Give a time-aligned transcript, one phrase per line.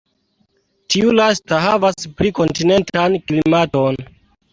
[0.93, 4.01] Tiu lasta havas pli kontinentan klimaton.